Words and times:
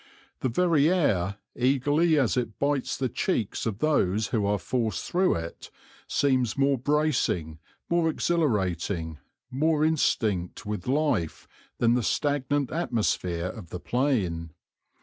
The 0.39 0.49
very 0.49 0.89
air, 0.89 1.37
eagerly 1.55 2.17
as 2.17 2.35
it 2.35 2.57
bites 2.57 2.97
the 2.97 3.07
cheeks 3.07 3.67
of 3.67 3.77
those 3.77 4.29
who 4.29 4.47
are 4.47 4.57
forced 4.57 5.05
through 5.05 5.35
it, 5.35 5.69
seems 6.07 6.57
more 6.57 6.79
bracing, 6.79 7.59
more 7.87 8.09
exhilarating, 8.09 9.19
more 9.51 9.85
instinct 9.85 10.65
with 10.65 10.87
life 10.87 11.47
than 11.77 11.93
the 11.93 12.01
stagnant 12.01 12.71
atmosphere 12.71 13.45
of 13.45 13.69
the 13.69 13.79
plain. 13.79 14.53